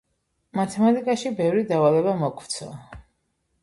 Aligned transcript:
მათემატიკაში 0.59 1.33
ბევრი 1.43 1.69
დავალება 1.75 2.19
მოქვცა 2.27 2.75